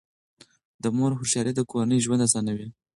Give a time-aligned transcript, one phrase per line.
[0.83, 2.67] د مور هوښیاري د کورنۍ ژوند اسانوي.